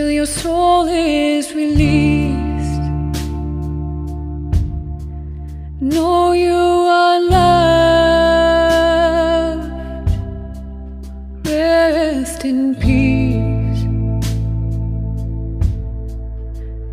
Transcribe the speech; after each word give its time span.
till 0.00 0.10
your 0.10 0.30
soul 0.42 0.88
is 0.88 1.52
released. 1.54 2.84
Know 5.92 6.32
you 6.32 6.62
are 7.00 7.20
loved. 7.36 8.50
Rest 11.46 12.40
in 12.50 12.60
peace. 12.84 13.82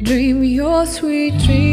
Dream 0.08 0.44
your 0.44 0.86
sweet 0.86 1.36
dreams. 1.46 1.67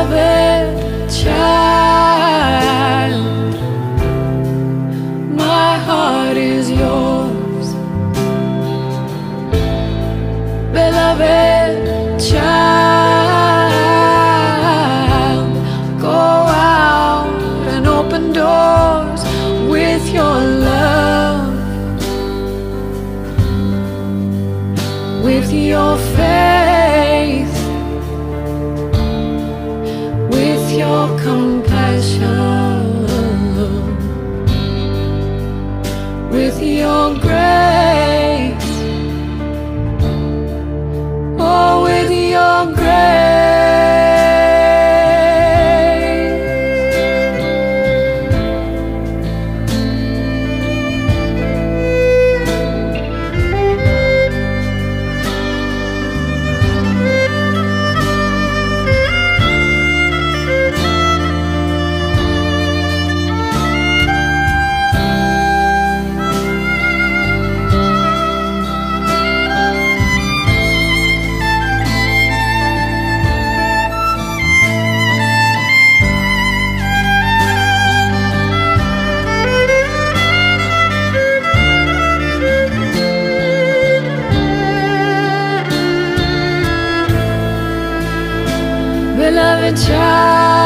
Abba, 0.00 1.10
child. 1.10 1.59
compassion. 31.08 32.39
家。 89.72 90.59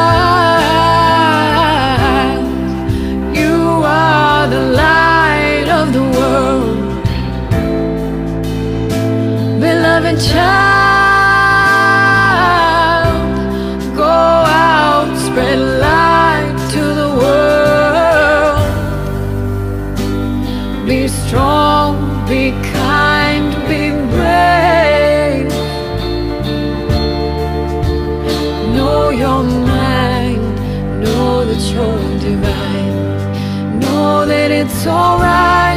divine. 32.19 33.79
Know 33.79 34.25
that 34.25 34.51
it's 34.51 34.85
alright. 34.85 35.74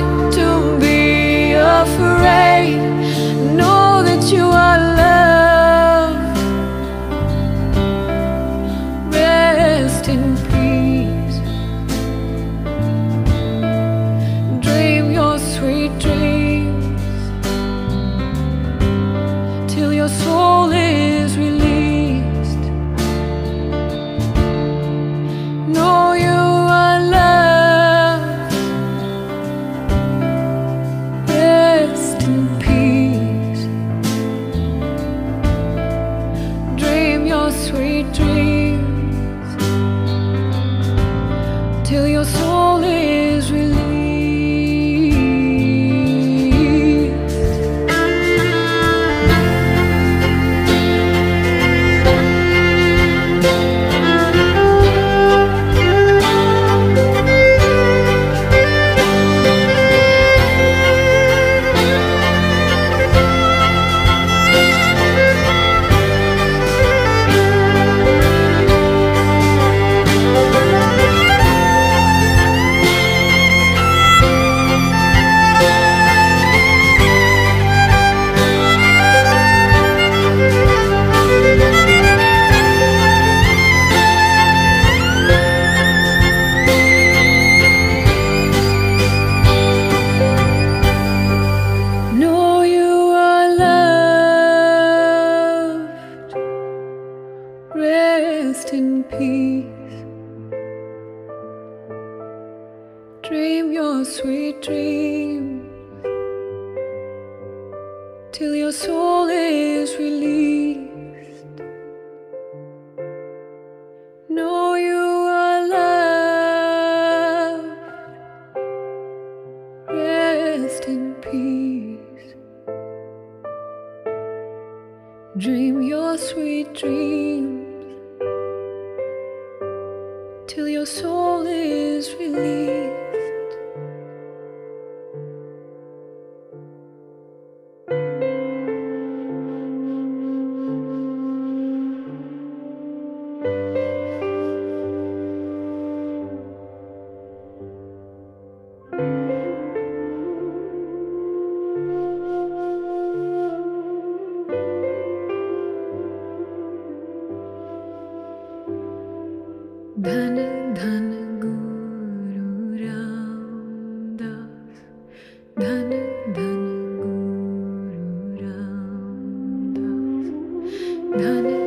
Dhan 171.10 171.57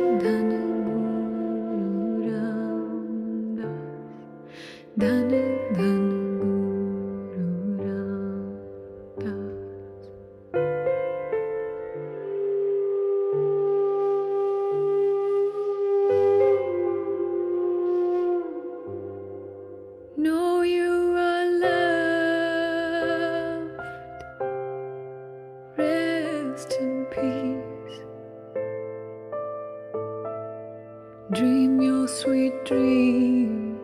Dream 31.34 31.80
your 31.80 32.06
sweet 32.08 32.52
dreams 32.66 33.80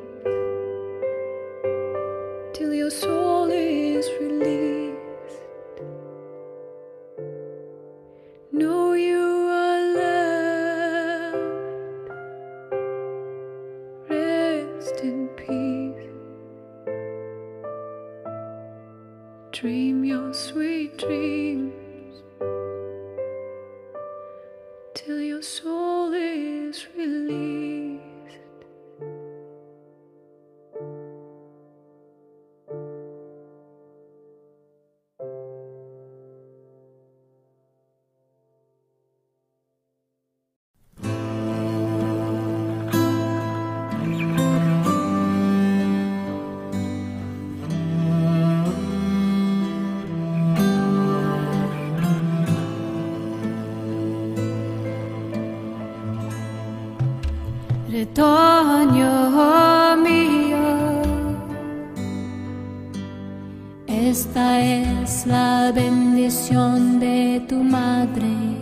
till 2.53 2.75
your 2.75 2.91
soul 2.91 3.51
is 3.51 4.07
released. 4.21 5.41
Know 8.53 8.93
you 8.93 9.49
are 9.49 9.81
loved. 11.33 12.11
Rest 14.11 15.01
in 15.03 15.29
peace. 15.29 16.05
Dream 19.53 20.05
your 20.05 20.35
sweet 20.35 20.99
dreams 20.99 22.23
till 24.93 25.23
your 25.23 25.41
soul 25.41 26.13
is 26.13 26.58
released. 26.97 27.78
Retoño 57.99 59.97
mío, 59.97 61.03
esta 63.89 64.61
es 64.61 65.27
la 65.27 65.73
bendición 65.75 67.01
de 67.01 67.45
tu 67.49 67.57
madre. 67.57 68.58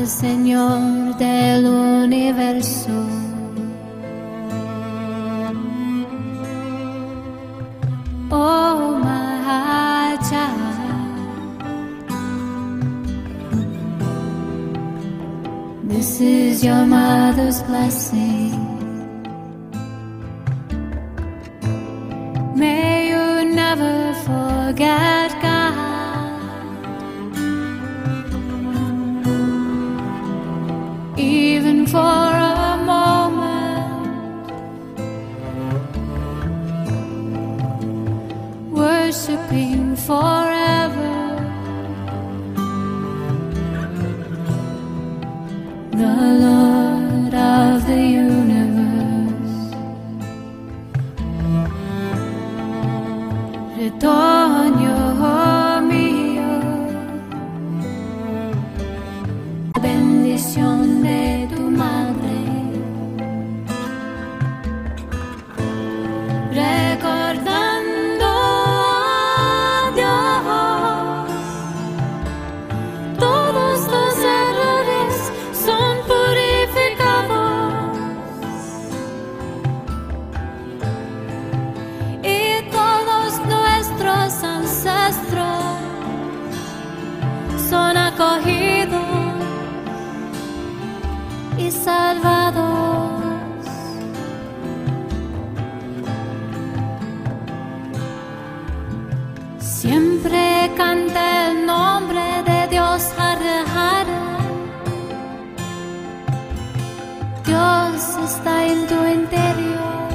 Al 0.00 0.08
Señor 0.08 1.14
del 1.18 1.66
universo. 1.66 2.90
Oh 8.30 8.98
child, 10.30 11.18
this 15.88 16.20
is 16.20 16.64
your 16.64 16.86
mother's 16.86 17.62
blessing. 17.64 18.56
May 22.56 23.10
you 23.10 23.54
never 23.54 24.14
forget 24.24 25.09
está 108.24 108.66
en 108.66 108.86
tu 108.86 109.04
interior. 109.06 110.08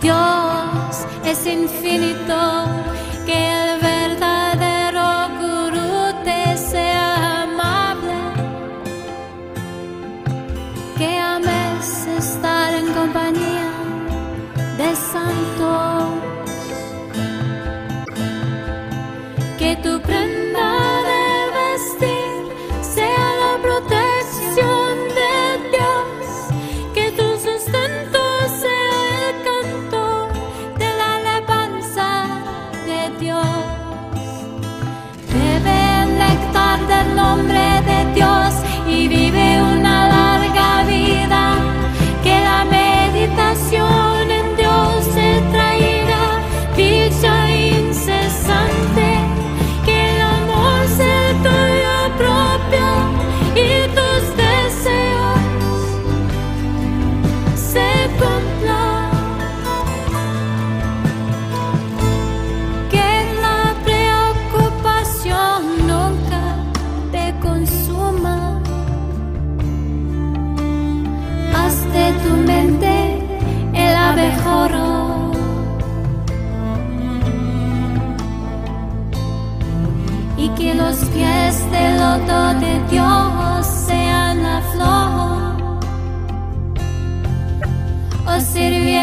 Dios 0.00 1.06
es 1.24 1.46
infinito, 1.46 2.63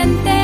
gente 0.04 0.41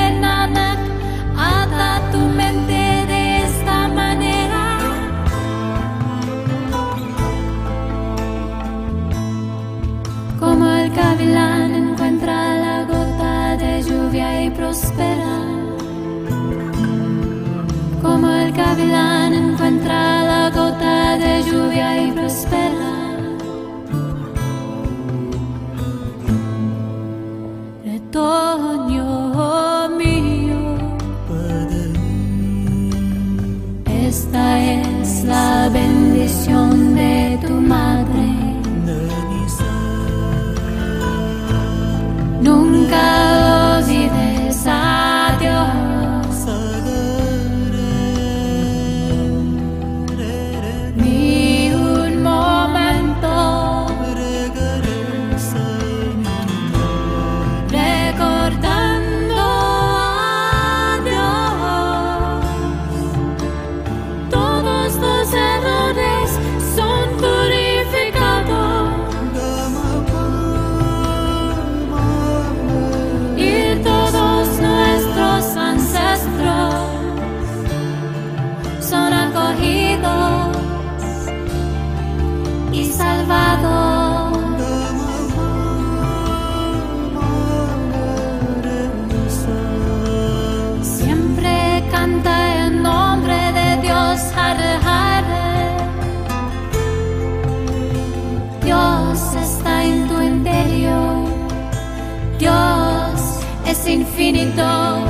infinito, 103.88 105.06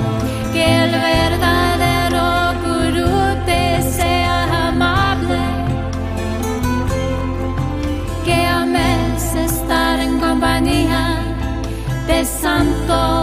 que 0.54 0.84
el 0.84 0.92
verdadero 0.92 2.54
gurú 2.66 3.46
te 3.46 3.82
sea 3.82 4.68
amable, 4.68 5.40
que 8.26 8.46
ames 8.46 9.36
estar 9.36 10.00
en 10.00 10.20
compañía 10.20 11.20
de 12.08 12.24
santos. 12.24 13.17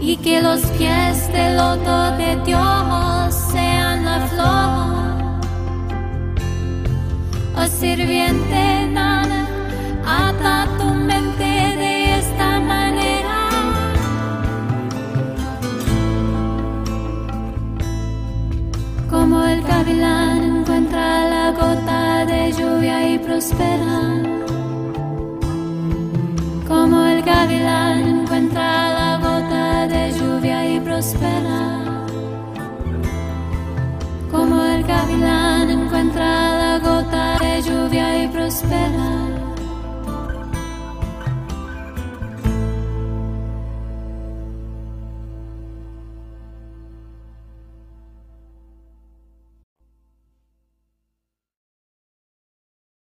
Y 0.00 0.16
que 0.16 0.40
los 0.40 0.62
pies 0.78 1.30
del 1.32 1.58
loto 1.58 2.12
de 2.16 2.36
Dios 2.46 3.34
sean 3.52 4.06
la 4.06 4.20
flor. 4.30 5.28
Oh 7.54 7.66
sirviente, 7.66 8.86
nada, 8.90 9.46
ata 10.06 10.66
tu 10.78 10.86
mente 10.94 11.44
de 11.82 12.18
esta 12.20 12.58
manera. 12.58 13.50
Como 19.10 19.44
el 19.44 19.62
gavilán 19.62 20.60
encuentra 20.60 21.28
la 21.28 21.50
gota 21.52 22.07
lluvia 22.52 23.14
y 23.14 23.18
prospera. 23.18 24.22
Como 26.66 27.04
el 27.04 27.22
gavilán 27.22 28.08
encuentra 28.08 28.92
la 28.98 29.18
gota 29.18 29.86
de 29.86 30.12
lluvia 30.12 30.66
y 30.74 30.80
prospera. 30.80 32.04
Como 34.30 34.64
el 34.64 34.82
gavilán 34.84 35.70
encuentra 35.70 36.28
la 36.62 36.78
gota 36.78 37.38
de 37.38 37.62
lluvia 37.62 38.24
y 38.24 38.28
prospera. 38.28 39.27